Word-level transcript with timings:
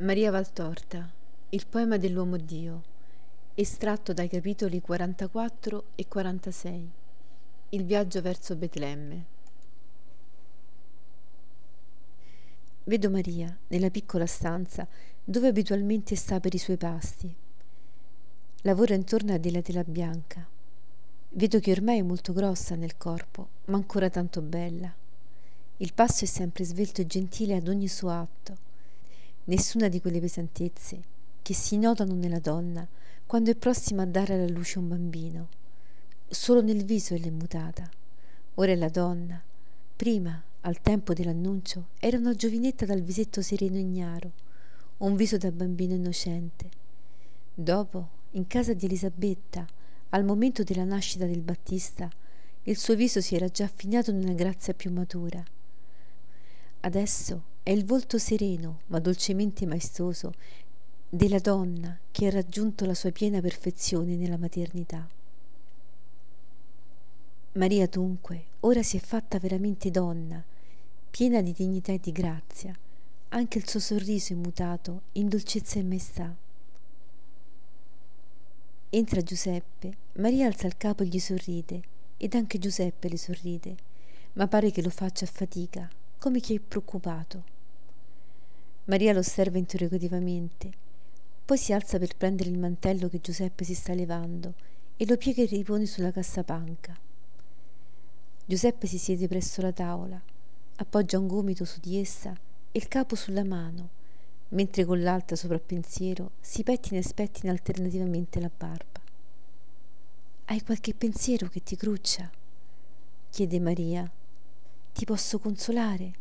Maria 0.00 0.30
Valtorta, 0.30 1.12
il 1.50 1.66
poema 1.66 1.98
dell'uomo 1.98 2.38
Dio, 2.38 2.82
estratto 3.54 4.14
dai 4.14 4.30
capitoli 4.30 4.80
44 4.80 5.84
e 5.94 6.08
46. 6.08 6.90
Il 7.68 7.84
viaggio 7.84 8.22
verso 8.22 8.56
Betlemme. 8.56 9.24
Vedo 12.84 13.10
Maria 13.10 13.54
nella 13.66 13.90
piccola 13.90 14.24
stanza 14.24 14.88
dove 15.22 15.48
abitualmente 15.48 16.16
sta 16.16 16.40
per 16.40 16.54
i 16.54 16.58
suoi 16.58 16.78
pasti. 16.78 17.36
Lavora 18.62 18.94
intorno 18.94 19.34
a 19.34 19.38
della 19.38 19.60
tela 19.60 19.84
bianca. 19.84 20.48
Vedo 21.28 21.58
che 21.60 21.72
ormai 21.72 21.98
è 21.98 22.02
molto 22.02 22.32
grossa 22.32 22.74
nel 22.74 22.96
corpo, 22.96 23.48
ma 23.66 23.76
ancora 23.76 24.08
tanto 24.08 24.40
bella. 24.40 24.90
Il 25.76 25.92
passo 25.92 26.24
è 26.24 26.26
sempre 26.26 26.64
svelto 26.64 27.02
e 27.02 27.06
gentile 27.06 27.56
ad 27.56 27.68
ogni 27.68 27.86
suo 27.86 28.08
atto 28.08 28.68
nessuna 29.44 29.88
di 29.88 30.00
quelle 30.00 30.20
pesantezze 30.20 31.00
che 31.42 31.54
si 31.54 31.78
notano 31.78 32.14
nella 32.14 32.38
donna 32.38 32.86
quando 33.26 33.50
è 33.50 33.54
prossima 33.54 34.02
a 34.02 34.06
dare 34.06 34.34
alla 34.34 34.48
luce 34.48 34.78
un 34.78 34.88
bambino. 34.88 35.48
Solo 36.28 36.62
nel 36.62 36.84
viso 36.84 37.14
ella 37.14 37.26
è 37.26 37.30
mutata. 37.30 37.88
Ora 38.54 38.72
è 38.72 38.76
la 38.76 38.88
donna. 38.88 39.40
Prima, 39.96 40.42
al 40.62 40.80
tempo 40.80 41.12
dell'annuncio, 41.12 41.88
era 41.98 42.18
una 42.18 42.34
giovinetta 42.34 42.84
dal 42.84 43.02
visetto 43.02 43.40
sereno 43.40 43.76
e 43.76 43.80
ignaro, 43.80 44.32
un 44.98 45.16
viso 45.16 45.36
da 45.36 45.50
bambino 45.50 45.94
innocente. 45.94 46.68
Dopo, 47.54 48.08
in 48.32 48.46
casa 48.46 48.74
di 48.74 48.86
Elisabetta, 48.86 49.66
al 50.10 50.24
momento 50.24 50.62
della 50.62 50.84
nascita 50.84 51.26
del 51.26 51.40
Battista, 51.40 52.10
il 52.64 52.76
suo 52.76 52.94
viso 52.94 53.20
si 53.20 53.34
era 53.34 53.48
già 53.48 53.64
affinato 53.64 54.10
in 54.10 54.18
una 54.18 54.32
grazia 54.32 54.74
più 54.74 54.92
matura. 54.92 55.42
Adesso 56.80 57.42
è 57.62 57.70
il 57.70 57.84
volto 57.84 58.18
sereno, 58.18 58.80
ma 58.86 58.98
dolcemente 58.98 59.66
maestoso, 59.66 60.32
della 61.08 61.38
donna 61.38 61.98
che 62.10 62.26
ha 62.26 62.30
raggiunto 62.30 62.86
la 62.86 62.94
sua 62.94 63.10
piena 63.10 63.40
perfezione 63.40 64.16
nella 64.16 64.38
maternità. 64.38 65.08
Maria 67.52 67.86
dunque 67.88 68.44
ora 68.60 68.82
si 68.82 68.96
è 68.96 69.00
fatta 69.00 69.38
veramente 69.38 69.90
donna, 69.90 70.42
piena 71.10 71.42
di 71.42 71.52
dignità 71.52 71.92
e 71.92 71.98
di 71.98 72.12
grazia, 72.12 72.72
anche 73.30 73.58
il 73.58 73.68
suo 73.68 73.80
sorriso 73.80 74.32
è 74.32 74.36
mutato 74.36 75.02
in 75.12 75.28
dolcezza 75.28 75.78
e 75.78 75.82
maestà. 75.82 76.34
Entra 78.90 79.20
Giuseppe, 79.20 79.96
Maria 80.14 80.46
alza 80.46 80.66
il 80.66 80.76
capo 80.76 81.02
e 81.02 81.06
gli 81.06 81.18
sorride, 81.18 81.82
ed 82.16 82.34
anche 82.34 82.58
Giuseppe 82.58 83.08
le 83.08 83.18
sorride, 83.18 83.76
ma 84.34 84.46
pare 84.46 84.70
che 84.70 84.82
lo 84.82 84.90
faccia 84.90 85.24
a 85.24 85.28
fatica, 85.28 85.88
come 86.20 86.40
chi 86.40 86.54
è 86.54 86.60
preoccupato. 86.60 87.44
Maria 88.84 89.14
lo 89.14 89.20
osserva 89.20 89.56
interrogativamente, 89.56 90.70
poi 91.46 91.56
si 91.56 91.72
alza 91.72 91.98
per 91.98 92.14
prendere 92.14 92.50
il 92.50 92.58
mantello 92.58 93.08
che 93.08 93.22
Giuseppe 93.22 93.64
si 93.64 93.74
sta 93.74 93.94
levando 93.94 94.52
e 94.98 95.06
lo 95.06 95.16
piega 95.16 95.42
e 95.42 95.46
ripone 95.46 95.86
sulla 95.86 96.12
cassapanca. 96.12 96.94
Giuseppe 98.44 98.86
si 98.86 98.98
siede 98.98 99.28
presso 99.28 99.62
la 99.62 99.72
tavola, 99.72 100.20
appoggia 100.76 101.18
un 101.18 101.26
gomito 101.26 101.64
su 101.64 101.80
di 101.80 101.98
essa 101.98 102.32
e 102.70 102.78
il 102.78 102.86
capo 102.86 103.14
sulla 103.14 103.44
mano, 103.44 103.88
mentre 104.48 104.84
con 104.84 105.00
l'altra 105.00 105.36
sovrappensiero 105.36 106.32
si 106.38 106.62
pettina 106.62 106.98
e 106.98 107.02
spettina 107.02 107.50
alternativamente 107.50 108.40
la 108.40 108.50
barba. 108.54 109.00
Hai 110.44 110.62
qualche 110.64 110.92
pensiero 110.92 111.48
che 111.48 111.62
ti 111.62 111.76
cruccia? 111.76 112.30
chiede 113.30 113.58
Maria 113.58 114.10
ti 115.00 115.06
posso 115.06 115.38
consolare? 115.38 116.12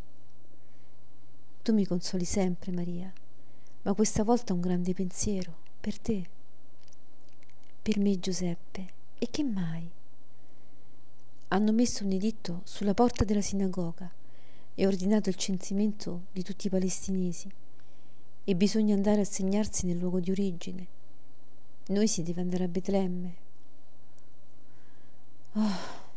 Tu 1.62 1.74
mi 1.74 1.86
consoli 1.86 2.24
sempre, 2.24 2.72
Maria, 2.72 3.12
ma 3.82 3.94
questa 3.94 4.24
volta 4.24 4.54
un 4.54 4.62
grande 4.62 4.94
pensiero 4.94 5.54
per 5.82 6.00
te. 6.00 6.26
Per 7.82 8.00
me, 8.00 8.18
Giuseppe, 8.22 8.88
e 9.20 9.28
che 9.30 9.44
mai? 9.44 9.86
Hanno 11.50 11.74
messo 11.74 12.06
un 12.06 12.14
editto 12.14 12.62
sulla 12.64 12.94
porta 12.94 13.26
della 13.26 13.42
sinagoga 13.42 14.10
e 14.76 14.88
ordinato 14.88 15.28
il 15.28 15.36
censimento 15.36 16.28
di 16.32 16.42
tutti 16.42 16.68
i 16.68 16.70
palestinesi 16.70 17.52
e 18.46 18.56
bisogna 18.56 18.96
andare 18.96 19.20
a 19.20 19.26
segnarsi 19.26 19.88
nel 19.88 19.98
luogo 19.98 20.22
di 20.22 20.32
origine. 20.32 20.88
Noi 21.88 22.08
si 22.08 22.24
deve 22.24 22.40
andare 22.40 22.64
a 22.64 22.70
Betlemme. 22.70 23.36
Oh, 25.56 26.08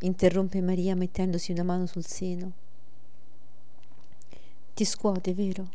interrompe 0.00 0.60
Maria 0.60 0.94
mettendosi 0.94 1.52
una 1.52 1.62
mano 1.62 1.86
sul 1.86 2.04
seno. 2.04 2.52
Ti 4.74 4.84
scuote, 4.84 5.32
vero? 5.32 5.68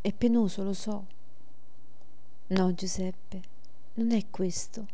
È 0.00 0.12
penoso, 0.12 0.62
lo 0.62 0.74
so. 0.74 1.06
No, 2.48 2.74
Giuseppe, 2.74 3.40
non 3.94 4.12
è 4.12 4.24
questo. 4.30 4.86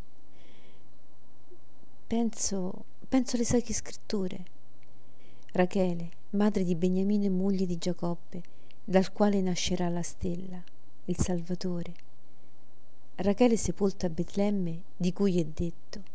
Penso, 2.06 2.84
penso 3.08 3.36
alle 3.36 3.44
sacre 3.44 3.72
scritture. 3.72 4.44
Rachele, 5.53 6.10
madre 6.30 6.62
di 6.64 6.74
Beniamino 6.74 7.24
e 7.24 7.30
moglie 7.30 7.66
di 7.66 7.78
Giacobbe, 7.78 8.42
dal 8.84 9.12
quale 9.12 9.41
nascerà 9.41 9.88
la 9.88 10.03
stella, 10.03 10.62
il 11.06 11.16
Salvatore. 11.16 11.94
Rachele 13.16 13.56
sepolta 13.56 14.06
a 14.06 14.10
Betlemme, 14.10 14.82
di 14.97 15.12
cui 15.12 15.41
è 15.41 15.44
detto 15.44 16.13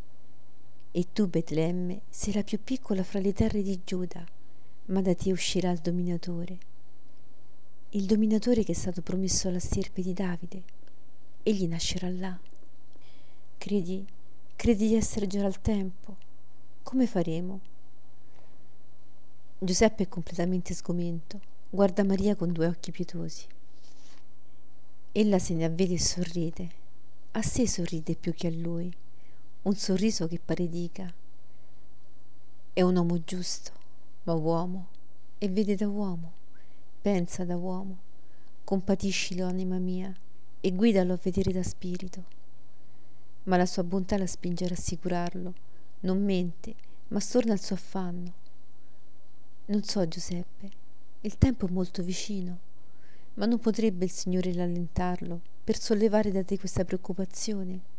e 0.92 1.08
tu, 1.14 1.28
Betlemme, 1.28 2.02
sei 2.10 2.34
la 2.34 2.44
più 2.44 2.64
piccola 2.64 3.04
fra 3.04 3.20
le 3.20 3.32
terre 3.32 3.62
di 3.62 3.80
Giuda, 3.84 4.26
ma 4.86 5.02
da 5.02 5.14
te 5.14 5.32
uscirà 5.32 5.70
il 5.70 5.80
dominatore. 5.80 6.58
Il 7.92 8.06
dominatore 8.06 8.64
che 8.64 8.72
è 8.72 8.76
stato 8.76 9.02
promesso 9.02 9.48
alla 9.48 9.60
stirpe 9.60 10.02
di 10.02 10.14
Davide. 10.14 10.64
Egli 11.44 11.68
nascerà 11.68 12.10
là. 12.10 12.38
Credi, 13.58 14.06
credi 14.56 14.88
di 14.88 14.96
essere 14.96 15.28
già 15.28 15.46
al 15.46 15.62
tempo? 15.62 16.16
Come 16.82 17.06
faremo? 17.06 17.60
Giuseppe 19.60 20.04
è 20.04 20.08
completamente 20.08 20.74
sgomento, 20.74 21.40
guarda 21.70 22.04
Maria 22.04 22.36
con 22.36 22.52
due 22.52 22.66
occhi 22.66 22.92
pietosi. 22.92 23.46
Ella 25.12 25.38
se 25.38 25.54
ne 25.54 25.66
avvede 25.66 25.94
e 25.94 26.00
sorride. 26.00 26.70
A 27.32 27.42
sé 27.44 27.68
sorride 27.68 28.16
più 28.16 28.34
che 28.34 28.48
a 28.48 28.52
lui 28.52 28.92
un 29.62 29.76
sorriso 29.76 30.26
che 30.28 30.40
pare 30.44 30.70
dica 30.70 31.14
è 32.72 32.82
un 32.82 32.96
uomo 32.96 33.22
giusto, 33.26 33.72
ma 34.24 34.34
uomo, 34.34 34.88
e 35.38 35.50
vede 35.50 35.76
da 35.76 35.90
uomo, 35.90 36.32
pensa 37.02 37.44
da 37.44 37.58
uomo, 37.58 37.98
compatiscilo 38.64 39.46
anima 39.46 39.78
mia 39.78 40.16
e 40.62 40.72
guidalo 40.72 41.12
a 41.12 41.20
vedere 41.22 41.52
da 41.52 41.62
spirito. 41.62 42.24
Ma 43.44 43.58
la 43.58 43.66
sua 43.66 43.84
bontà 43.84 44.18
la 44.18 44.28
spinge 44.28 44.64
a 44.64 44.70
rassicurarlo, 44.70 45.54
non 46.02 46.24
mente, 46.24 46.76
ma 47.10 47.20
storna 47.20 47.52
al 47.52 47.60
suo 47.60 47.76
affanno. 47.76 48.34
Non 49.66 49.84
so, 49.84 50.08
Giuseppe, 50.08 50.70
il 51.20 51.38
tempo 51.38 51.68
è 51.68 51.70
molto 51.70 52.02
vicino, 52.02 52.60
ma 53.34 53.46
non 53.46 53.60
potrebbe 53.60 54.06
il 54.06 54.12
Signore 54.12 54.54
rallentarlo 54.54 55.42
per 55.66 55.78
sollevare 55.78 56.32
da 56.32 56.46
te 56.46 56.58
questa 56.58 56.86
preoccupazione? 56.86 57.98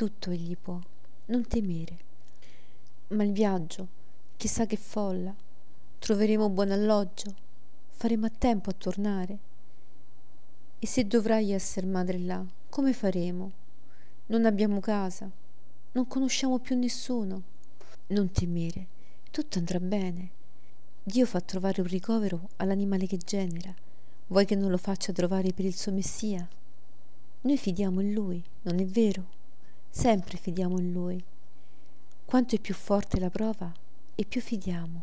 Tutto 0.00 0.30
egli 0.30 0.56
può, 0.56 0.80
non 1.26 1.46
temere. 1.46 1.98
Ma 3.08 3.22
il 3.22 3.32
viaggio, 3.32 3.86
chissà 4.38 4.64
che 4.64 4.78
folla, 4.78 5.34
troveremo 5.98 6.48
buon 6.48 6.70
alloggio, 6.70 7.34
faremo 7.90 8.24
a 8.24 8.30
tempo 8.30 8.70
a 8.70 8.72
tornare. 8.72 9.38
E 10.78 10.86
se 10.86 11.06
dovrai 11.06 11.52
essere 11.52 11.86
madre 11.86 12.18
là, 12.18 12.42
come 12.70 12.94
faremo? 12.94 13.52
Non 14.28 14.46
abbiamo 14.46 14.80
casa, 14.80 15.30
non 15.92 16.08
conosciamo 16.08 16.58
più 16.60 16.78
nessuno. 16.78 17.42
Non 18.06 18.32
temere, 18.32 18.86
tutto 19.30 19.58
andrà 19.58 19.80
bene. 19.80 20.30
Dio 21.02 21.26
fa 21.26 21.42
trovare 21.42 21.82
un 21.82 21.88
ricovero 21.88 22.48
all'animale 22.56 23.06
che 23.06 23.18
genera. 23.18 23.74
Vuoi 24.28 24.46
che 24.46 24.54
non 24.54 24.70
lo 24.70 24.78
faccia 24.78 25.12
trovare 25.12 25.52
per 25.52 25.66
il 25.66 25.76
suo 25.76 25.92
Messia? 25.92 26.48
Noi 27.42 27.58
fidiamo 27.58 28.00
in 28.00 28.14
Lui, 28.14 28.42
non 28.62 28.78
è 28.78 28.86
vero? 28.86 29.39
Sempre 29.92 30.38
fidiamo 30.38 30.78
in 30.78 30.92
Lui. 30.92 31.22
Quanto 32.24 32.54
è 32.54 32.60
più 32.60 32.74
forte 32.74 33.18
la 33.18 33.28
prova, 33.28 33.70
e 34.14 34.24
più 34.24 34.40
fidiamo. 34.40 35.02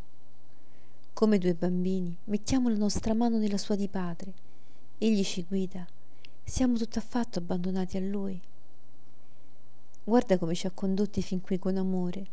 Come 1.14 1.38
due 1.38 1.54
bambini, 1.54 2.16
mettiamo 2.26 2.70
la 2.70 2.78
nostra 2.78 3.14
mano 3.14 3.38
nella 3.38 3.58
sua 3.58 3.76
di 3.76 3.90
padre. 3.90 4.34
Egli 4.98 5.24
ci 5.26 5.44
guida. 5.44 5.86
Siamo 6.42 6.78
tutt'affatto 6.78 7.40
abbandonati 7.40 7.98
a 7.98 8.00
Lui. 8.00 8.40
Guarda 10.06 10.38
come 10.38 10.56
ci 10.56 10.68
ha 10.68 10.72
condotti 10.72 11.22
fin 11.22 11.42
qui 11.42 11.60
con 11.60 11.76
amore. 11.76 12.28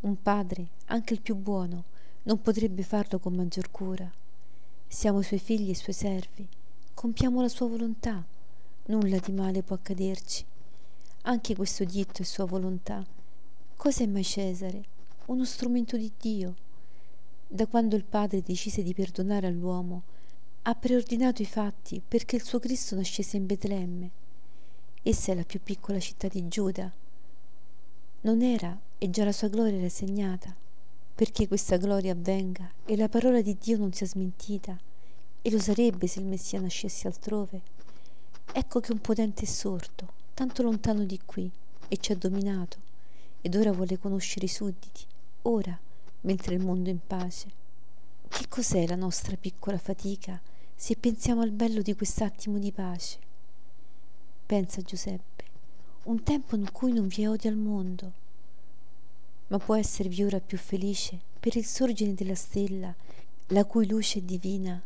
Un 0.00 0.22
padre, 0.22 0.68
anche 0.86 1.14
il 1.14 1.20
più 1.20 1.34
buono, 1.34 1.84
non 2.22 2.40
potrebbe 2.40 2.84
farlo 2.84 3.18
con 3.18 3.34
maggior 3.34 3.70
cura. 3.72 4.08
Siamo 4.86 5.22
suoi 5.22 5.40
figli 5.40 5.70
e 5.70 5.74
suoi 5.74 5.94
servi. 5.94 6.48
Compiamo 6.94 7.40
la 7.40 7.48
sua 7.48 7.66
volontà. 7.66 8.24
Nulla 8.86 9.18
di 9.18 9.32
male 9.32 9.64
può 9.64 9.74
accaderci 9.74 10.46
anche 11.22 11.54
questo 11.54 11.84
dietto 11.84 12.22
è 12.22 12.24
sua 12.24 12.46
volontà. 12.46 13.04
Cos'è 13.76 14.06
mai 14.06 14.24
Cesare? 14.24 14.84
Uno 15.26 15.44
strumento 15.44 15.96
di 15.96 16.10
Dio. 16.18 16.54
Da 17.46 17.66
quando 17.66 17.96
il 17.96 18.04
Padre 18.04 18.42
decise 18.42 18.82
di 18.82 18.94
perdonare 18.94 19.46
all'uomo, 19.46 20.02
ha 20.62 20.74
preordinato 20.74 21.42
i 21.42 21.46
fatti 21.46 22.02
perché 22.06 22.36
il 22.36 22.44
suo 22.44 22.58
Cristo 22.58 22.94
nascesse 22.94 23.36
in 23.36 23.46
Betlemme. 23.46 24.10
Essa 25.02 25.32
è 25.32 25.34
la 25.34 25.44
più 25.44 25.60
piccola 25.62 25.98
città 25.98 26.28
di 26.28 26.46
Giuda. 26.48 26.92
Non 28.22 28.42
era 28.42 28.78
e 28.98 29.10
già 29.10 29.24
la 29.24 29.32
sua 29.32 29.48
gloria 29.48 29.78
era 29.78 29.88
segnata, 29.88 30.54
perché 31.14 31.48
questa 31.48 31.76
gloria 31.76 32.12
avvenga 32.12 32.70
e 32.84 32.96
la 32.96 33.08
parola 33.08 33.40
di 33.40 33.56
Dio 33.58 33.78
non 33.78 33.92
sia 33.92 34.06
smentita, 34.06 34.78
e 35.42 35.50
lo 35.50 35.58
sarebbe 35.58 36.06
se 36.06 36.20
il 36.20 36.26
Messia 36.26 36.60
nascesse 36.60 37.06
altrove. 37.06 37.62
Ecco 38.52 38.80
che 38.80 38.92
un 38.92 39.00
potente 39.00 39.44
è 39.44 39.46
sorto, 39.46 40.18
tanto 40.40 40.62
lontano 40.62 41.04
di 41.04 41.20
qui, 41.22 41.50
e 41.88 41.98
ci 41.98 42.12
ha 42.12 42.16
dominato, 42.16 42.78
ed 43.42 43.54
ora 43.56 43.72
vuole 43.72 43.98
conoscere 43.98 44.46
i 44.46 44.48
sudditi, 44.48 45.04
ora, 45.42 45.78
mentre 46.22 46.54
il 46.54 46.64
mondo 46.64 46.88
è 46.88 46.92
in 46.92 47.06
pace. 47.06 47.50
Che 48.26 48.48
cos'è 48.48 48.86
la 48.86 48.94
nostra 48.94 49.36
piccola 49.36 49.76
fatica 49.76 50.40
se 50.74 50.96
pensiamo 50.96 51.42
al 51.42 51.50
bello 51.50 51.82
di 51.82 51.94
quest'attimo 51.94 52.58
di 52.58 52.72
pace? 52.72 53.18
Pensa 54.46 54.80
Giuseppe, 54.80 55.44
un 56.04 56.22
tempo 56.22 56.56
in 56.56 56.72
cui 56.72 56.94
non 56.94 57.08
vi 57.08 57.24
è 57.24 57.28
odio 57.28 57.50
al 57.50 57.56
mondo, 57.56 58.12
ma 59.48 59.58
può 59.58 59.76
esservi 59.76 60.22
ora 60.22 60.40
più 60.40 60.56
felice 60.56 61.20
per 61.38 61.54
il 61.58 61.66
sorgere 61.66 62.14
della 62.14 62.34
stella, 62.34 62.94
la 63.48 63.66
cui 63.66 63.86
luce 63.86 64.20
è 64.20 64.22
divina 64.22 64.80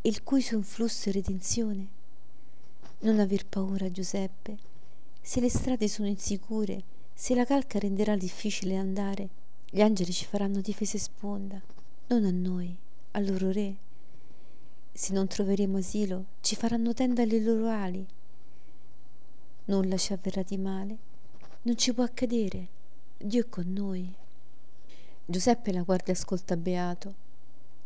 e 0.00 0.08
il 0.08 0.24
cui 0.24 0.42
suo 0.42 0.56
influsso 0.56 1.08
è 1.08 1.12
redenzione? 1.12 1.86
Non 3.00 3.20
aver 3.20 3.46
paura, 3.46 3.92
Giuseppe, 3.92 4.66
se 5.28 5.40
le 5.40 5.50
strade 5.50 5.88
sono 5.88 6.08
insicure, 6.08 6.82
se 7.12 7.34
la 7.34 7.44
calca 7.44 7.78
renderà 7.78 8.16
difficile 8.16 8.76
andare, 8.76 9.28
gli 9.68 9.82
angeli 9.82 10.10
ci 10.10 10.24
faranno 10.24 10.62
difesa 10.62 10.96
e 10.96 11.00
sponda 11.00 11.60
non 12.06 12.24
a 12.24 12.30
noi, 12.30 12.74
al 13.10 13.26
loro 13.26 13.52
re. 13.52 13.76
Se 14.90 15.12
non 15.12 15.26
troveremo 15.26 15.76
asilo, 15.76 16.24
ci 16.40 16.56
faranno 16.56 16.94
tenda 16.94 17.20
alle 17.20 17.40
loro 17.40 17.68
ali. 17.68 18.06
Nulla 19.66 19.98
ci 19.98 20.14
avverrà 20.14 20.42
di 20.42 20.56
male, 20.56 20.96
non 21.60 21.76
ci 21.76 21.92
può 21.92 22.04
accadere, 22.04 22.68
Dio 23.18 23.42
è 23.42 23.48
con 23.50 23.70
noi. 23.70 24.10
Giuseppe 25.26 25.72
la 25.72 25.82
guarda 25.82 26.06
e 26.06 26.12
ascolta 26.12 26.56
beato. 26.56 27.14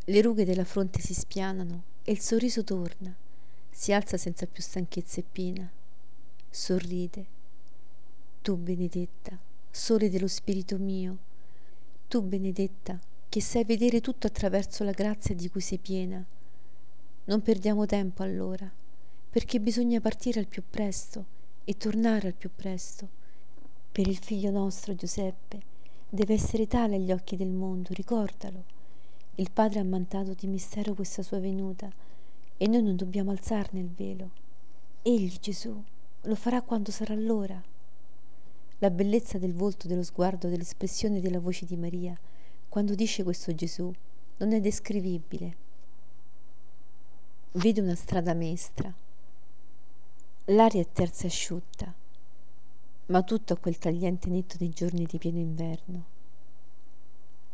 Le 0.05 0.23
rughe 0.23 0.45
della 0.45 0.65
fronte 0.65 1.01
si 1.01 1.13
spianano 1.13 1.83
e 2.05 2.13
il 2.13 2.21
sorriso 2.21 2.63
torna, 2.63 3.13
si 3.69 3.93
alza 3.93 4.17
senza 4.17 4.47
più 4.47 4.63
stanchezza 4.63 5.19
e 5.19 5.25
pena. 5.25 5.73
Sorride. 6.55 7.25
Tu, 8.43 8.59
benedetta, 8.59 9.39
sole 9.71 10.11
dello 10.11 10.29
spirito 10.29 10.77
mio, 10.77 11.17
tu, 12.09 12.21
benedetta, 12.21 13.01
che 13.31 13.41
sai 13.41 13.65
vedere 13.65 14.03
tutto 14.03 14.27
attraverso 14.27 14.85
la 14.85 14.91
grazia 14.91 15.35
di 15.35 15.49
cui 15.49 15.63
sei 15.63 15.79
piena. 15.79 16.23
Non 17.25 17.41
perdiamo 17.41 17.87
tempo 17.87 18.23
allora, 18.23 18.71
perché 19.31 19.61
bisogna 19.61 20.03
partire 20.03 20.41
al 20.41 20.47
più 20.47 20.63
presto 20.69 21.25
e 21.65 21.79
tornare 21.79 22.27
al 22.27 22.35
più 22.35 22.51
presto. 22.55 23.09
Per 23.91 24.07
il 24.07 24.19
figlio 24.19 24.51
nostro 24.51 24.95
Giuseppe 24.95 25.63
deve 26.11 26.35
essere 26.35 26.67
tale 26.67 26.97
agli 26.97 27.13
occhi 27.13 27.37
del 27.37 27.49
mondo, 27.49 27.95
ricordalo. 27.95 28.65
Il 29.37 29.51
Padre 29.51 29.81
ha 29.81 29.85
mandato 29.85 30.35
di 30.35 30.47
mistero 30.49 30.93
questa 30.93 31.23
sua 31.23 31.39
venuta 31.39 31.91
e 32.59 32.67
noi 32.67 32.83
non 32.83 32.97
dobbiamo 32.97 33.31
alzarne 33.31 33.81
il 33.81 33.89
velo. 33.89 34.31
Egli, 35.01 35.39
Gesù, 35.41 35.83
lo 36.23 36.35
farà 36.37 36.63
quando 36.63 36.91
sarà 36.91 37.15
l'ora. 37.15 37.61
La 38.79 38.91
bellezza 38.91 39.39
del 39.39 39.55
volto, 39.55 39.89
dello 39.89 40.03
sguardo, 40.03 40.49
dell'espressione 40.49 41.21
della 41.21 41.41
voce 41.41 41.65
di 41.65 41.77
Maria 41.77 42.17
quando 42.69 42.95
dice 42.95 43.23
questo 43.23 43.55
Gesù 43.55 43.93
non 44.39 44.53
è 44.53 44.61
descrivibile. 44.61 45.57
Vede 47.53 47.81
una 47.81 47.95
strada 47.95 48.35
mestra. 48.35 48.93
L'aria 50.47 50.81
è 50.81 50.87
terza 50.91 51.25
e 51.25 51.27
asciutta, 51.27 51.93
ma 53.07 53.23
tutto 53.23 53.53
a 53.53 53.59
quel 53.59 53.79
tagliente 53.79 54.31
netto 54.31 54.57
dei 54.57 54.71
giorni 54.71 55.05
di 55.05 55.19
pieno 55.19 55.39
inverno. 55.39 56.05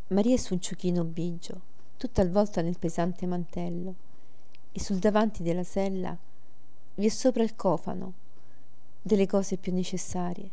Maria 0.08 0.34
è 0.34 0.38
su 0.38 0.54
un 0.54 0.60
ciuchino 0.60 1.04
bigio, 1.04 1.60
tutta 1.96 2.22
avvolta 2.22 2.62
nel 2.62 2.78
pesante 2.78 3.26
mantello, 3.26 3.94
e 4.72 4.80
sul 4.80 4.98
davanti 4.98 5.42
della 5.42 5.64
sella 5.64 6.16
vi 6.94 7.06
è 7.06 7.10
sopra 7.10 7.42
il 7.42 7.56
cofano 7.56 8.26
delle 9.00 9.26
cose 9.26 9.56
più 9.56 9.72
necessarie. 9.72 10.50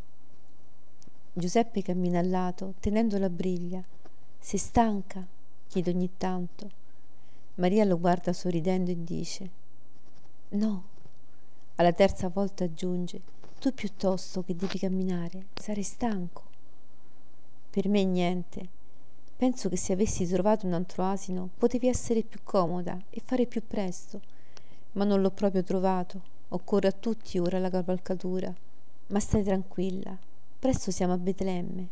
Giuseppe 1.34 1.82
cammina 1.82 2.20
al 2.20 2.30
lato, 2.30 2.76
tenendo 2.80 3.18
la 3.18 3.30
briglia, 3.30 3.84
sei 4.40 4.60
stanca? 4.60 5.26
chiede 5.68 5.92
ogni 5.92 6.12
tanto. 6.18 6.70
Maria 7.56 7.84
lo 7.84 8.00
guarda 8.00 8.32
sorridendo 8.32 8.92
e 8.92 9.04
dice 9.04 9.50
No. 10.50 10.84
Alla 11.76 11.92
terza 11.92 12.30
volta 12.30 12.64
aggiunge 12.64 13.22
Tu 13.60 13.74
piuttosto 13.74 14.44
che 14.44 14.56
devi 14.56 14.78
camminare, 14.78 15.48
sarai 15.56 15.84
stanco. 15.84 16.44
Per 17.70 17.90
me 17.90 18.04
niente. 18.06 18.70
Penso 19.36 19.68
che 19.68 19.76
se 19.76 19.92
avessi 19.92 20.26
trovato 20.28 20.66
un 20.66 20.74
altro 20.74 21.04
asino 21.04 21.50
potevi 21.58 21.88
essere 21.88 22.24
più 22.24 22.40
comoda 22.44 22.98
e 23.10 23.22
fare 23.24 23.46
più 23.46 23.62
presto, 23.66 24.22
ma 24.94 25.04
non 25.04 25.22
l'ho 25.22 25.32
proprio 25.32 25.64
trovato. 25.64 26.34
Occorre 26.50 26.88
a 26.88 26.92
tutti 26.92 27.38
ora 27.40 27.60
la 27.60 27.70
cavalcatura. 27.70 28.54
Ma 29.08 29.20
stai 29.20 29.44
tranquilla, 29.44 30.18
presto 30.60 30.92
siamo 30.92 31.14
a 31.14 31.18
Betlemme. 31.18 31.88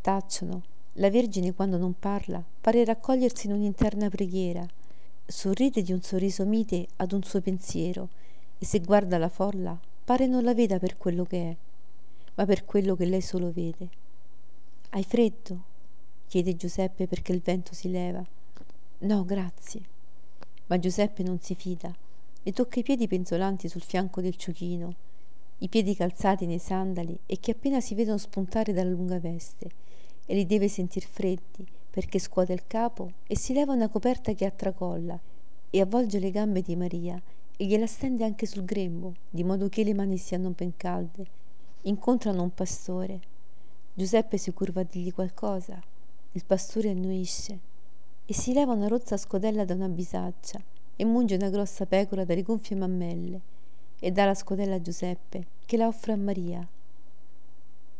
Tacciono 0.00 0.74
la 0.98 1.10
Vergine, 1.10 1.52
quando 1.52 1.76
non 1.76 1.98
parla, 1.98 2.42
pare 2.60 2.82
raccogliersi 2.82 3.46
in 3.46 3.52
un'interna 3.52 4.08
preghiera, 4.08 4.66
sorride 5.26 5.82
di 5.82 5.92
un 5.92 6.00
sorriso 6.00 6.46
mite 6.46 6.86
ad 6.96 7.12
un 7.12 7.22
suo 7.22 7.42
pensiero 7.42 8.08
e 8.58 8.64
se 8.64 8.80
guarda 8.80 9.18
la 9.18 9.28
folla 9.28 9.78
pare 10.04 10.26
non 10.26 10.42
la 10.42 10.54
veda 10.54 10.78
per 10.78 10.96
quello 10.96 11.24
che 11.24 11.50
è, 11.50 11.56
ma 12.36 12.46
per 12.46 12.64
quello 12.64 12.96
che 12.96 13.04
lei 13.04 13.20
solo 13.20 13.52
vede. 13.52 13.88
Hai 14.90 15.04
freddo? 15.04 15.74
chiede 16.28 16.56
Giuseppe 16.56 17.06
perché 17.06 17.32
il 17.32 17.42
vento 17.44 17.74
si 17.74 17.90
leva. 17.90 18.24
No, 19.00 19.24
grazie. 19.26 19.80
Ma 20.68 20.78
Giuseppe 20.78 21.22
non 21.22 21.40
si 21.40 21.54
fida. 21.54 21.94
Le 22.46 22.52
tocca 22.52 22.78
i 22.78 22.84
piedi 22.84 23.08
penzolanti 23.08 23.68
sul 23.68 23.82
fianco 23.82 24.20
del 24.20 24.36
ciuchino, 24.36 24.94
i 25.58 25.68
piedi 25.68 25.96
calzati 25.96 26.46
nei 26.46 26.60
sandali 26.60 27.18
e 27.26 27.40
che 27.40 27.50
appena 27.50 27.80
si 27.80 27.96
vedono 27.96 28.18
spuntare 28.18 28.72
dalla 28.72 28.90
lunga 28.90 29.18
veste 29.18 29.68
e 30.24 30.32
li 30.32 30.46
deve 30.46 30.68
sentir 30.68 31.02
freddi 31.02 31.66
perché 31.90 32.20
scuote 32.20 32.52
il 32.52 32.62
capo 32.68 33.10
e 33.26 33.36
si 33.36 33.52
leva 33.52 33.72
una 33.72 33.88
coperta 33.88 34.32
che 34.32 34.44
attracolla 34.44 35.18
e 35.70 35.80
avvolge 35.80 36.20
le 36.20 36.30
gambe 36.30 36.62
di 36.62 36.76
Maria 36.76 37.20
e 37.56 37.66
gliela 37.66 37.88
stende 37.88 38.22
anche 38.22 38.46
sul 38.46 38.64
grembo, 38.64 39.14
di 39.28 39.42
modo 39.42 39.68
che 39.68 39.82
le 39.82 39.94
mani 39.94 40.16
siano 40.16 40.50
ben 40.50 40.76
calde. 40.76 41.26
Incontrano 41.82 42.44
un 42.44 42.54
pastore. 42.54 43.18
Giuseppe 43.92 44.38
si 44.38 44.52
curva 44.52 44.82
a 44.82 44.86
dirgli 44.88 45.12
qualcosa. 45.12 45.82
Il 46.30 46.44
pastore 46.44 46.90
annuisce 46.90 47.58
e 48.24 48.32
si 48.32 48.52
leva 48.52 48.72
una 48.72 48.86
rozza 48.86 49.16
scodella 49.16 49.64
da 49.64 49.74
una 49.74 49.88
bisaccia 49.88 50.74
e 50.96 51.04
munge 51.04 51.34
una 51.34 51.50
grossa 51.50 51.86
pecora 51.86 52.24
dalle 52.24 52.42
gonfie 52.42 52.76
mammelle 52.76 53.40
e 53.98 54.10
dà 54.10 54.24
la 54.24 54.34
scodella 54.34 54.76
a 54.76 54.82
Giuseppe 54.82 55.46
che 55.64 55.76
la 55.76 55.86
offre 55.86 56.12
a 56.12 56.16
Maria. 56.16 56.66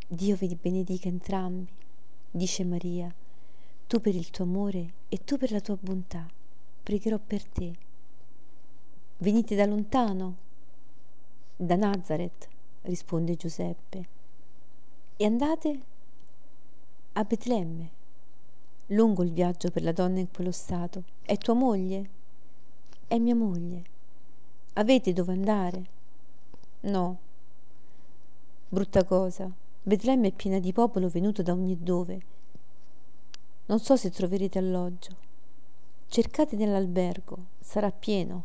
Dio 0.07 0.35
vi 0.35 0.57
benedica 0.59 1.07
entrambi 1.07 1.75
dice 2.37 2.63
Maria, 2.63 3.13
tu 3.87 3.99
per 3.99 4.15
il 4.15 4.29
tuo 4.29 4.45
amore 4.45 4.93
e 5.09 5.23
tu 5.23 5.37
per 5.37 5.51
la 5.51 5.59
tua 5.59 5.77
bontà, 5.79 6.25
pregherò 6.83 7.17
per 7.17 7.43
te. 7.43 7.73
Venite 9.17 9.55
da 9.55 9.65
lontano? 9.65 10.35
Da 11.55 11.75
Nazareth, 11.75 12.47
risponde 12.83 13.35
Giuseppe. 13.35 14.07
E 15.17 15.25
andate 15.25 15.79
a 17.13 17.23
Betlemme. 17.23 17.95
Lungo 18.87 19.23
il 19.23 19.33
viaggio 19.33 19.71
per 19.71 19.81
la 19.81 19.91
donna 19.91 20.19
in 20.19 20.31
quello 20.31 20.51
stato. 20.51 21.03
È 21.23 21.35
tua 21.37 21.55
moglie? 21.55 22.09
È 23.09 23.17
mia 23.19 23.35
moglie. 23.35 23.83
Avete 24.73 25.13
dove 25.13 25.31
andare? 25.31 25.85
No. 26.81 27.17
Brutta 28.67 29.05
cosa. 29.05 29.49
Betlemme 29.81 30.27
è 30.27 30.31
piena 30.33 30.59
di 30.59 30.73
popolo 30.73 31.07
venuto 31.07 31.41
da 31.41 31.53
ogni 31.53 31.77
dove. 31.79 32.19
Non 33.67 33.79
so 33.79 33.95
se 33.95 34.09
troverete 34.09 34.59
alloggio. 34.59 35.15
Cercate 36.09 36.57
nell'albergo, 36.57 37.37
sarà 37.61 37.91
pieno. 37.91 38.43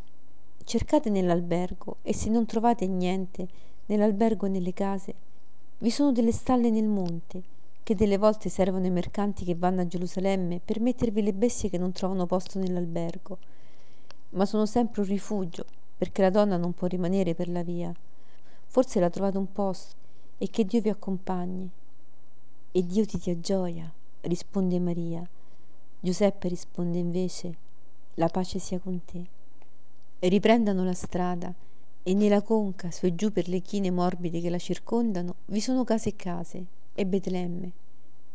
Cercate 0.63 1.11
nell'albergo 1.11 1.97
e 2.03 2.15
se 2.15 2.31
non 2.31 2.47
trovate 2.47 2.87
niente 2.87 3.49
nell'albergo 3.87 4.47
e 4.47 4.51
nelle 4.51 4.73
case, 4.73 5.15
vi 5.79 5.91
sono 5.91 6.13
delle 6.13 6.31
stalle 6.31 6.71
nel 6.71 6.87
monte 6.87 7.43
che 7.83 7.97
delle 7.97 8.17
volte 8.17 8.49
servono 8.49 8.85
ai 8.85 8.93
mercanti 8.93 9.45
che 9.45 9.57
vanno 9.57 9.81
a 9.81 9.89
Gerusalemme 9.89 10.61
per 10.65 10.79
mettervi 10.79 11.21
le 11.21 11.33
bestie 11.33 11.69
che 11.69 11.79
non 11.79 11.91
trovano 11.91 12.27
posto 12.27 12.61
nell'albergo. 12.61 13.39
Ma 14.33 14.47
sono 14.47 14.67
sempre 14.67 15.03
un 15.03 15.09
rifugio 15.09 15.65
perché 15.97 16.23
la 16.23 16.31
donna 16.31 16.57
non 16.57 16.73
può 16.73 16.87
rimanere 16.89 17.35
per 17.35 17.49
la 17.49 17.63
via. 17.63 17.95
Forse 18.67 18.99
l'ha 19.01 19.11
trovato 19.11 19.39
un 19.39 19.53
posto 19.53 19.95
e 20.39 20.49
che 20.51 20.65
Dio 20.65 20.81
vi 20.81 20.89
accompagni. 20.89 21.71
E 22.73 22.87
Dio 22.87 23.07
ti 23.07 23.19
dia 23.19 23.39
gioia, 23.39 23.91
risponde 24.23 24.81
Maria. 24.81 25.27
Giuseppe 26.01 26.49
risponde 26.49 26.99
invece, 26.99 27.55
la 28.15 28.29
pace 28.29 28.59
sia 28.59 28.79
con 28.79 29.05
te. 29.05 29.25
Riprendano 30.19 30.83
la 30.85 30.95
strada 30.95 31.55
e 32.03 32.15
nella 32.15 32.43
conca, 32.43 32.91
su 32.91 33.07
e 33.07 33.15
giù 33.15 33.31
per 33.31 33.49
le 33.49 33.61
chine 33.61 33.91
morbide 33.91 34.41
che 34.41 34.51
la 34.51 34.59
circondano, 34.59 35.35
vi 35.47 35.61
sono 35.61 35.85
case 35.85 36.09
e 36.09 36.17
case 36.17 36.65
e 36.95 37.07
Betlemme. 37.07 37.71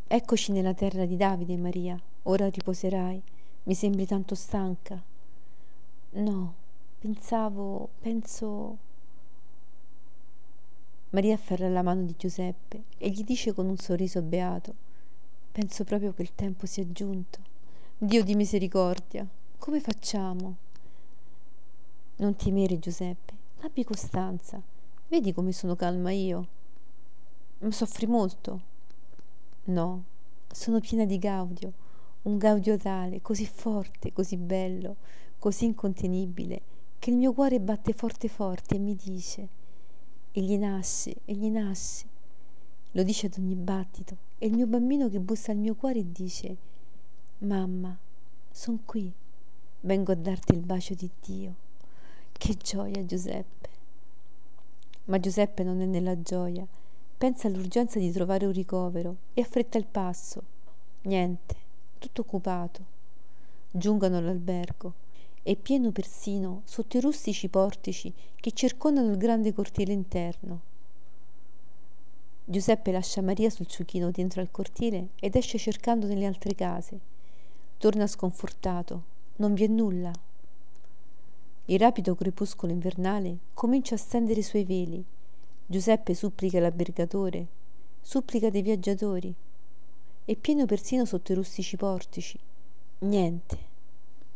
Eccoci 0.07 0.53
nella 0.53 0.73
terra 0.73 1.05
di 1.05 1.17
Davide, 1.17 1.57
Maria. 1.57 1.99
Ora 2.23 2.47
riposerai. 2.47 3.21
Mi 3.63 3.73
sembri 3.73 4.05
tanto 4.05 4.35
stanca. 4.35 5.03
No, 6.11 6.53
pensavo, 6.99 7.89
penso... 7.99 8.77
Maria 11.09 11.35
afferra 11.35 11.69
la 11.69 11.81
mano 11.81 12.03
di 12.03 12.15
Giuseppe 12.17 12.83
e 12.97 13.09
gli 13.09 13.23
dice 13.23 13.53
con 13.53 13.67
un 13.67 13.77
sorriso 13.77 14.21
beato, 14.21 14.73
penso 15.51 15.83
proprio 15.83 16.13
che 16.13 16.21
il 16.21 16.35
tempo 16.35 16.65
sia 16.65 16.89
giunto. 16.91 17.39
Dio 17.97 18.23
di 18.23 18.35
misericordia, 18.35 19.25
come 19.57 19.79
facciamo? 19.79 20.55
Non 22.17 22.35
temere, 22.35 22.77
Giuseppe, 22.77 23.33
abbi 23.61 23.83
costanza. 23.83 24.61
Vedi 25.07 25.33
come 25.33 25.51
sono 25.51 25.75
calma 25.75 26.11
io. 26.11 26.47
Ma 27.59 27.71
soffri 27.71 28.05
molto? 28.05 28.61
No, 29.65 30.03
sono 30.51 30.79
piena 30.79 31.05
di 31.05 31.17
gaudio, 31.17 31.71
un 32.23 32.37
gaudio 32.37 32.77
tale, 32.77 33.21
così 33.21 33.45
forte, 33.45 34.13
così 34.13 34.37
bello, 34.37 34.97
così 35.39 35.65
incontenibile, 35.65 36.61
che 36.99 37.11
il 37.11 37.15
mio 37.15 37.33
cuore 37.33 37.59
batte 37.59 37.93
forte 37.93 38.27
forte 38.27 38.75
e 38.75 38.79
mi 38.79 38.95
dice, 38.95 39.47
egli 40.31 40.57
nasce, 40.57 41.17
egli 41.25 41.47
nasce. 41.49 42.05
Lo 42.91 43.03
dice 43.03 43.27
ad 43.27 43.35
ogni 43.37 43.55
battito, 43.55 44.17
e 44.39 44.47
il 44.47 44.53
mio 44.53 44.65
bambino 44.65 45.09
che 45.09 45.19
bussa 45.19 45.51
al 45.51 45.57
mio 45.57 45.75
cuore 45.75 45.99
e 45.99 46.11
dice, 46.11 46.57
mamma, 47.39 47.95
son 48.51 48.83
qui, 48.85 49.11
vengo 49.81 50.11
a 50.11 50.15
darti 50.15 50.53
il 50.53 50.61
bacio 50.61 50.93
di 50.95 51.09
Dio. 51.23 51.65
Che 52.31 52.55
gioia, 52.55 53.05
Giuseppe. 53.05 53.69
Ma 55.05 55.19
Giuseppe 55.19 55.63
non 55.63 55.81
è 55.81 55.85
nella 55.85 56.21
gioia, 56.21 56.65
pensa 57.17 57.47
all'urgenza 57.47 57.99
di 57.99 58.11
trovare 58.11 58.45
un 58.45 58.51
ricovero 58.51 59.15
e 59.33 59.41
affretta 59.41 59.77
il 59.77 59.85
passo. 59.85 60.41
Niente, 61.03 61.55
tutto 61.99 62.21
occupato. 62.21 62.95
Giungano 63.71 64.17
all'albergo 64.17 65.05
e 65.47 65.55
pieno 65.55 65.93
persino 65.93 66.63
sotto 66.65 66.97
i 66.97 66.99
rustici 66.99 67.47
portici 67.47 68.13
che 68.35 68.51
circondano 68.51 69.11
il 69.11 69.17
grande 69.17 69.53
cortile 69.53 69.93
interno. 69.93 70.59
Giuseppe 72.43 72.91
lascia 72.91 73.21
Maria 73.21 73.49
sul 73.49 73.65
ciuchino 73.65 74.11
dentro 74.11 74.41
al 74.41 74.51
cortile 74.51 75.11
ed 75.17 75.37
esce 75.37 75.57
cercando 75.57 76.05
nelle 76.05 76.25
altre 76.25 76.53
case. 76.53 76.99
Torna 77.77 78.07
sconfortato, 78.07 79.03
non 79.37 79.53
vi 79.53 79.63
è 79.63 79.67
nulla. 79.67 80.11
Il 81.67 81.79
rapido 81.79 82.13
crepuscolo 82.13 82.73
invernale 82.73 83.37
comincia 83.53 83.95
a 83.95 83.99
stendere 83.99 84.41
i 84.41 84.43
suoi 84.43 84.65
veli. 84.65 85.01
Giuseppe 85.65 86.13
supplica 86.13 86.59
l'albergatore, 86.59 87.47
supplica 88.01 88.49
dei 88.49 88.61
viaggiatori. 88.61 89.33
È 90.25 90.35
pieno 90.35 90.65
persino 90.65 91.05
sotto 91.05 91.31
i 91.31 91.35
rustici 91.35 91.77
portici. 91.77 92.37
Niente. 92.99 93.66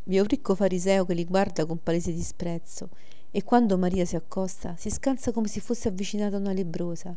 Vi 0.03 0.17
è 0.17 0.19
un 0.19 0.27
ricco 0.27 0.55
fariseo 0.55 1.05
che 1.05 1.13
li 1.13 1.25
guarda 1.25 1.65
con 1.65 1.81
palese 1.81 2.11
disprezzo 2.11 2.89
e 3.29 3.43
quando 3.43 3.77
Maria 3.77 4.03
si 4.03 4.15
accosta 4.15 4.75
si 4.75 4.89
scansa 4.89 5.31
come 5.31 5.47
se 5.47 5.59
fosse 5.59 5.87
avvicinata 5.87 6.35
a 6.35 6.39
una 6.39 6.53
lebrosa. 6.53 7.15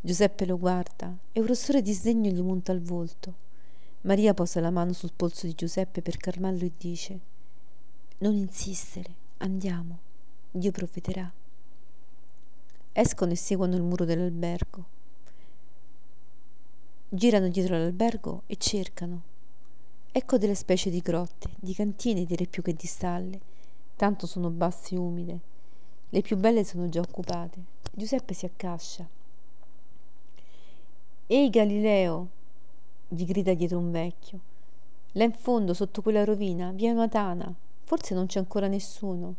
Giuseppe 0.00 0.46
lo 0.46 0.58
guarda 0.58 1.16
e 1.32 1.40
un 1.40 1.46
rossore 1.46 1.82
di 1.82 1.92
sdegno 1.92 2.30
gli 2.30 2.40
monta 2.40 2.72
al 2.72 2.80
volto. 2.80 3.44
Maria 4.02 4.34
posa 4.34 4.60
la 4.60 4.70
mano 4.70 4.92
sul 4.92 5.12
polso 5.14 5.46
di 5.46 5.54
Giuseppe 5.54 6.02
per 6.02 6.16
calmarlo 6.16 6.64
e 6.64 6.72
dice 6.76 7.18
Non 8.18 8.34
insistere, 8.34 9.14
andiamo, 9.38 9.98
Dio 10.50 10.72
provvederà. 10.72 11.32
Escono 12.92 13.32
e 13.32 13.36
seguono 13.36 13.76
il 13.76 13.82
muro 13.82 14.04
dell'albergo. 14.04 14.84
Girano 17.08 17.48
dietro 17.48 17.76
l'albergo 17.76 18.42
e 18.46 18.56
cercano, 18.56 19.22
Ecco 20.16 20.38
delle 20.38 20.54
specie 20.54 20.88
di 20.88 21.00
grotte, 21.00 21.50
di 21.60 21.74
cantine 21.74 22.24
direi 22.24 22.46
più 22.46 22.62
che 22.62 22.72
di 22.72 22.86
stalle, 22.86 23.38
tanto 23.96 24.26
sono 24.26 24.48
basse 24.48 24.94
e 24.94 24.98
umide. 24.98 25.40
Le 26.08 26.22
più 26.22 26.38
belle 26.38 26.64
sono 26.64 26.88
già 26.88 27.00
occupate. 27.00 27.58
Giuseppe 27.92 28.32
si 28.32 28.46
accascia. 28.46 29.06
Ehi 31.26 31.50
Galileo! 31.50 32.28
gli 33.08 33.26
grida 33.26 33.52
dietro 33.52 33.76
un 33.76 33.90
vecchio. 33.90 34.40
Là 35.12 35.24
in 35.24 35.34
fondo, 35.34 35.74
sotto 35.74 36.00
quella 36.00 36.24
rovina, 36.24 36.70
vi 36.70 36.86
è 36.86 36.90
una 36.92 37.08
tana. 37.08 37.52
Forse 37.84 38.14
non 38.14 38.24
c'è 38.24 38.38
ancora 38.38 38.68
nessuno. 38.68 39.34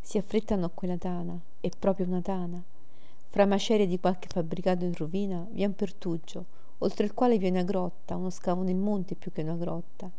Si 0.00 0.18
affrettano 0.18 0.66
a 0.66 0.70
quella 0.74 0.96
tana, 0.96 1.38
è 1.60 1.68
proprio 1.78 2.06
una 2.06 2.20
tana. 2.20 2.60
Fra 3.28 3.46
macerie 3.46 3.86
di 3.86 4.00
qualche 4.00 4.26
fabbricato 4.26 4.84
in 4.84 4.94
rovina 4.96 5.46
vi 5.52 5.62
è 5.62 5.66
un 5.66 5.76
pertugio, 5.76 6.46
oltre 6.78 7.04
il 7.04 7.14
quale 7.14 7.38
vi 7.38 7.46
è 7.46 7.50
una 7.50 7.62
grotta, 7.62 8.16
uno 8.16 8.30
scavo 8.30 8.62
nel 8.62 8.76
monte 8.76 9.14
più 9.14 9.32
che 9.32 9.42
una 9.42 9.56
grotta. 9.56 10.10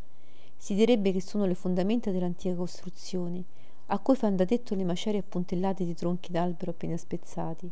Si 0.58 0.74
direbbe 0.76 1.12
che 1.12 1.22
sono 1.22 1.46
le 1.46 1.56
fondamenta 1.56 2.12
dell'antica 2.12 2.56
costruzione, 2.56 3.44
a 3.88 4.00
cui 4.00 4.16
fanno 4.16 4.36
da 4.36 4.46
tetto 4.46 4.76
le 4.76 4.84
macerie 4.84 5.22
appuntellate 5.22 5.86
di 5.86 5.96
tronchi 5.96 6.32
d'albero 6.32 6.72
appena 6.72 6.98
spezzati. 6.98 7.72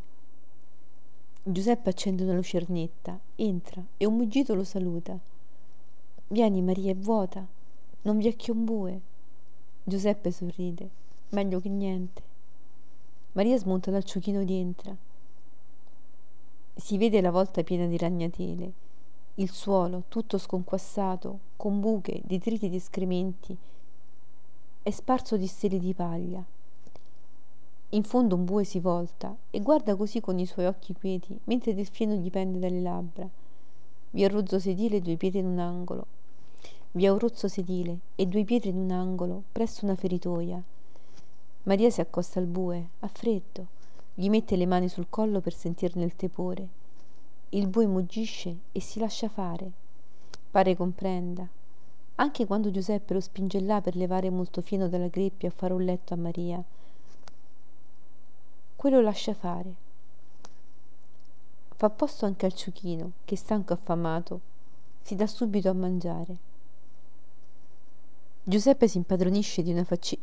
Giuseppe 1.42 1.90
accende 1.90 2.24
una 2.24 2.34
lucernetta, 2.34 3.18
entra 3.36 3.82
e 3.96 4.04
un 4.04 4.16
muggito 4.16 4.54
lo 4.54 4.64
saluta. 4.64 5.18
Vieni 6.28 6.60
Maria, 6.60 6.92
è 6.92 6.96
vuota, 6.96 7.46
non 8.02 8.18
vi 8.18 8.28
è 8.28 8.36
che 8.36 8.50
un 8.50 8.64
bue. 8.64 9.00
Giuseppe 9.84 10.30
sorride, 10.30 10.88
meglio 11.30 11.60
che 11.60 11.68
niente. 11.68 12.22
Maria 13.32 13.56
smonta 13.58 13.90
dal 13.90 14.04
ciuchino 14.04 14.40
ed 14.40 14.50
entra. 14.50 14.94
Si 16.80 16.96
vede 16.96 17.20
la 17.20 17.32
volta 17.32 17.64
piena 17.64 17.86
di 17.86 17.96
ragnatele, 17.96 18.72
il 19.34 19.50
suolo 19.50 20.04
tutto 20.06 20.38
sconquassato, 20.38 21.40
con 21.56 21.80
buche, 21.80 22.22
detriti 22.24 22.68
di 22.68 22.76
escrementi, 22.76 23.54
è 24.80 24.90
sparso 24.90 25.36
di 25.36 25.48
stelle 25.48 25.80
di 25.80 25.92
paglia. 25.92 26.42
In 27.90 28.04
fondo 28.04 28.36
un 28.36 28.44
bue 28.44 28.62
si 28.62 28.78
volta 28.78 29.34
e 29.50 29.60
guarda 29.60 29.96
così 29.96 30.20
con 30.20 30.38
i 30.38 30.46
suoi 30.46 30.66
occhi 30.66 30.94
quieti, 30.94 31.36
mentre 31.44 31.74
del 31.74 31.88
fieno 31.88 32.14
gli 32.14 32.30
pende 32.30 32.60
dalle 32.60 32.80
labbra. 32.80 33.28
Vi 34.10 34.22
è 34.22 34.26
un 34.26 34.32
rozzo 34.32 34.60
sedile 34.60 34.98
e 34.98 35.00
due 35.00 35.16
pietre 35.16 35.40
in 35.40 35.46
un 35.46 35.58
angolo. 35.58 36.06
Vi 36.92 37.04
è 37.04 37.08
un 37.08 37.18
rozzo 37.18 37.48
sedile 37.48 37.98
e 38.14 38.24
due 38.26 38.44
pietre 38.44 38.70
in 38.70 38.76
un 38.76 38.92
angolo, 38.92 39.42
presso 39.50 39.84
una 39.84 39.96
feritoia. 39.96 40.62
Maria 41.64 41.90
si 41.90 42.00
accosta 42.00 42.38
al 42.38 42.46
bue, 42.46 42.90
ha 43.00 43.08
freddo 43.08 43.76
gli 44.18 44.30
mette 44.30 44.56
le 44.56 44.66
mani 44.66 44.88
sul 44.88 45.06
collo 45.08 45.40
per 45.40 45.54
sentirne 45.54 46.02
il 46.02 46.16
tepore. 46.16 46.66
Il 47.50 47.68
bue 47.68 47.86
muggisce 47.86 48.56
e 48.72 48.80
si 48.80 48.98
lascia 48.98 49.28
fare. 49.28 49.70
Pare 50.50 50.74
comprenda. 50.74 51.46
Anche 52.16 52.44
quando 52.44 52.72
Giuseppe 52.72 53.14
lo 53.14 53.20
spinge 53.20 53.60
là 53.60 53.80
per 53.80 53.94
levare 53.94 54.28
molto 54.28 54.60
fieno 54.60 54.88
dalla 54.88 55.06
greppia 55.06 55.50
a 55.50 55.52
fare 55.52 55.72
un 55.72 55.84
letto 55.84 56.14
a 56.14 56.16
Maria, 56.16 56.60
quello 58.74 59.00
lascia 59.00 59.34
fare. 59.34 59.72
Fa 61.76 61.88
posto 61.88 62.26
anche 62.26 62.44
al 62.44 62.54
ciuchino, 62.54 63.12
che 63.24 63.36
stanco 63.36 63.72
affamato, 63.72 64.40
si 65.00 65.14
dà 65.14 65.28
subito 65.28 65.68
a 65.68 65.74
mangiare. 65.74 66.36
Giuseppe 68.42 68.88
si 68.88 68.96
impadronisce 68.96 69.62
di 69.62 69.70
una 69.70 69.84
faccina. 69.84 70.22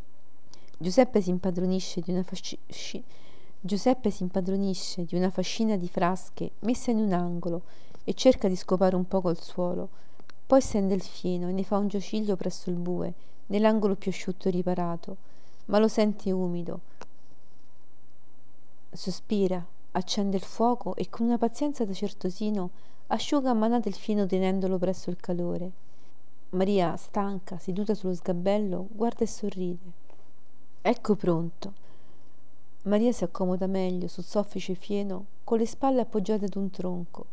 Giuseppe 0.78 1.22
si 1.22 1.30
impadronisce 1.30 2.02
di 2.02 2.12
una 2.12 2.24
faccina 2.24 2.62
Giuseppe 3.66 4.12
si 4.12 4.22
impadronisce 4.22 5.06
di 5.06 5.16
una 5.16 5.32
fascina 5.32 5.76
di 5.76 5.90
frasche 5.90 6.52
messa 6.60 6.92
in 6.92 7.00
un 7.00 7.14
angolo 7.14 7.64
e 8.04 8.14
cerca 8.14 8.48
di 8.48 8.56
scopare 8.56 8.96
un 8.96 9.08
poco 9.08 9.32
il 9.32 9.42
suolo. 9.42 9.90
Poi 10.46 10.62
stende 10.62 10.94
il 10.94 11.02
fieno 11.02 11.50
e 11.50 11.52
ne 11.52 11.64
fa 11.64 11.80
un 11.80 11.88
giociglio 11.88 12.36
presso 12.36 12.70
il 12.70 12.76
bue, 12.76 13.12
nell'angolo 13.48 13.96
più 13.96 14.12
asciutto 14.12 14.48
e 14.48 14.52
riparato, 14.52 15.18
ma 15.66 15.80
lo 15.80 15.88
sente 15.88 16.32
umido. 16.32 16.80
Sospira, 18.92 19.66
accende 19.94 20.38
il 20.38 20.44
fuoco 20.44 20.94
e 20.94 21.10
con 21.10 21.26
una 21.26 21.40
pazienza 21.40 21.86
da 21.86 21.94
certosino 21.94 22.70
asciuga 23.08 23.50
a 23.50 23.56
manate 23.56 23.90
il 23.90 23.96
fieno 23.96 24.28
tenendolo 24.28 24.78
presso 24.78 25.10
il 25.10 25.18
calore. 25.18 25.72
Maria, 26.50 26.96
stanca, 26.98 27.58
seduta 27.58 27.96
sullo 27.96 28.14
sgabello, 28.14 28.90
guarda 28.92 29.24
e 29.24 29.28
sorride. 29.28 29.92
Ecco 30.84 31.16
pronto. 31.16 31.84
Maria 32.86 33.12
si 33.12 33.24
accomoda 33.24 33.66
meglio 33.66 34.08
sul 34.08 34.24
soffice 34.24 34.76
fieno 34.76 35.26
con 35.44 35.58
le 35.58 35.66
spalle 35.66 36.02
appoggiate 36.02 36.46
ad 36.46 36.56
un 36.56 36.70
tronco. 36.70 37.26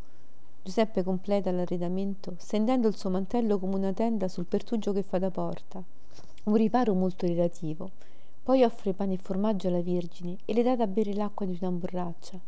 Giuseppe 0.62 1.02
completa 1.02 1.50
l'arredamento 1.50 2.36
stendendo 2.38 2.88
il 2.88 2.96
suo 2.96 3.10
mantello 3.10 3.58
come 3.58 3.74
una 3.74 3.92
tenda 3.92 4.28
sul 4.28 4.46
pertugio 4.46 4.94
che 4.94 5.02
fa 5.02 5.18
da 5.18 5.30
porta. 5.30 5.82
Un 6.44 6.54
riparo 6.54 6.94
molto 6.94 7.26
relativo. 7.26 7.90
Poi 8.42 8.62
offre 8.62 8.94
pane 8.94 9.14
e 9.14 9.18
formaggio 9.18 9.68
alla 9.68 9.82
Vergine 9.82 10.38
e 10.46 10.54
le 10.54 10.62
dà 10.62 10.74
da 10.74 10.86
bere 10.86 11.12
l'acqua 11.12 11.44
di 11.44 11.58
una 11.60 11.70
borraccia. 11.70 12.40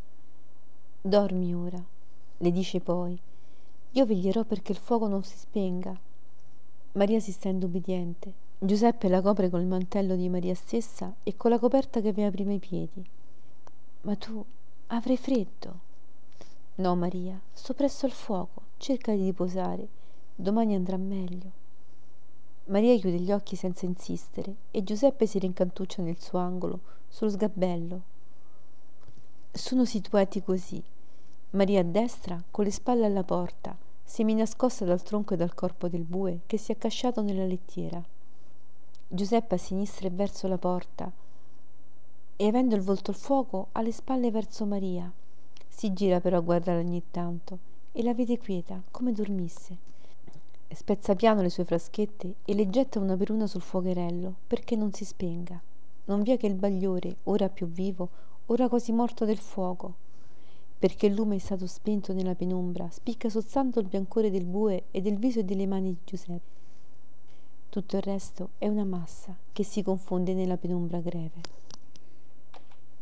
Dormi 1.03 1.55
ora, 1.55 1.85
le 2.39 2.51
dice 2.51 2.81
poi. 2.81 3.21
Io 3.91 4.07
veglierò 4.07 4.45
perché 4.45 4.73
il 4.73 4.79
fuoco 4.79 5.09
non 5.09 5.23
si 5.23 5.37
spenga. 5.37 5.95
Maria 6.93 7.21
si 7.21 7.33
stende 7.33 7.67
ubbidiente. 7.67 8.44
Giuseppe 8.65 9.09
la 9.09 9.21
copre 9.21 9.51
col 9.51 9.67
mantello 9.67 10.17
di 10.17 10.31
Maria 10.31 10.55
stessa 10.55 11.17
e 11.23 11.37
con 11.37 11.51
la 11.51 11.59
coperta 11.59 12.01
che 12.01 12.09
aveva 12.09 12.31
prima 12.31 12.55
i 12.55 12.59
piedi. 12.59 13.05
Ma 14.03 14.17
tu 14.17 14.43
avrai 14.87 15.19
freddo. 15.19 15.81
No, 16.77 16.97
Maria, 16.97 17.39
sto 17.53 17.75
presso 17.75 18.07
al 18.07 18.13
fuoco, 18.13 18.63
cerca 18.79 19.13
di 19.13 19.23
riposare, 19.23 19.87
domani 20.35 20.75
andrà 20.75 20.97
meglio. 20.97 21.51
Maria 22.69 22.99
chiude 22.99 23.19
gli 23.19 23.31
occhi 23.33 23.55
senza 23.55 23.85
insistere 23.85 24.55
e 24.71 24.83
Giuseppe 24.83 25.27
si 25.27 25.39
rincantuccia 25.39 26.01
nel 26.01 26.19
suo 26.19 26.39
angolo, 26.39 26.81
sullo 27.07 27.33
sgabello. 27.33 28.01
Sono 29.53 29.85
situati 29.85 30.43
così. 30.43 30.83
Maria 31.51 31.81
a 31.81 31.85
destra, 31.85 32.43
con 32.51 32.65
le 32.65 32.71
spalle 32.71 33.05
alla 33.05 33.25
porta, 33.25 33.77
semi 34.03 34.33
nascosta 34.33 34.87
dal 34.87 35.03
tronco 35.03 35.35
e 35.35 35.37
dal 35.37 35.53
corpo 35.53 35.87
del 35.87 36.05
bue 36.05 36.41
che 36.47 36.57
si 36.57 36.73
è 36.73 36.77
accasciato 36.77 37.21
nella 37.21 37.45
lettiera. 37.45 38.03
Giuseppe 39.15 39.55
a 39.55 39.59
sinistra 39.59 40.09
e 40.09 40.11
verso 40.11 40.49
la 40.49 40.59
porta 40.59 41.09
e 42.35 42.49
avendo 42.49 42.75
il 42.75 42.81
volto 42.81 43.13
al 43.13 43.17
fuoco 43.17 43.69
ha 43.71 43.81
le 43.81 43.93
spalle 43.93 44.33
verso 44.33 44.67
Maria. 44.67 45.09
Si 45.69 45.93
gira 45.93 46.21
però 46.21 46.39
a 46.39 46.41
guardare 46.41 46.81
ogni 46.81 47.01
tanto 47.13 47.59
e 47.93 48.03
la 48.03 48.13
vede 48.13 48.39
quieta, 48.39 48.83
come 48.91 49.13
dormisse. 49.13 49.77
Spezza 50.69 51.15
piano 51.15 51.43
le 51.43 51.49
sue 51.49 51.65
fraschette 51.65 52.35
e 52.45 52.55
le 52.55 52.69
getta 52.69 52.99
una 52.99 53.17
per 53.17 53.31
una 53.31 53.47
sul 53.47 53.61
fuocherello 53.61 54.35
perché 54.49 54.75
non 54.75 54.93
si 54.93 55.05
spenga. 55.05 55.63
Non 56.07 56.23
via 56.23 56.37
che 56.37 56.49
il 56.49 56.57
bagliore, 56.57 57.19
ora 57.23 57.49
più 57.49 57.69
vivo, 57.69 58.09
ora 58.47 58.69
quasi 58.69 58.91
morto 58.91 59.25
del 59.25 59.39
fuoco. 59.39 59.95
Perché 60.77 61.07
il 61.07 61.15
lume 61.15 61.37
è 61.37 61.39
stato 61.39 61.69
spento 61.69 62.13
nella 62.13 62.35
penombra, 62.35 62.91
spicca 62.91 63.29
soltanto 63.29 63.79
il 63.79 63.87
biancore 63.87 64.33
del 64.33 64.45
bue 64.45 64.87
e 64.91 65.01
del 65.01 65.19
viso 65.19 65.39
e 65.39 65.45
delle 65.45 65.69
mani 65.69 65.91
di 65.91 65.99
Giuseppe. 66.03 66.55
Tutto 67.75 67.97
il 67.97 68.03
resto 68.03 68.51
è 68.59 68.69
una 68.69 68.85
massa 68.85 69.35
che 69.53 69.65
si 69.65 69.83
confonde 69.83 70.33
nella 70.33 70.57
penombra 70.57 71.01
greve. 71.01 71.64